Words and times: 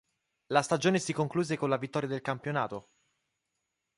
La 0.47 0.63
stagione 0.63 0.97
si 0.97 1.13
concluse 1.13 1.57
con 1.57 1.69
la 1.69 1.77
vittoria 1.77 2.07
del 2.09 2.21
campionato. 2.21 2.89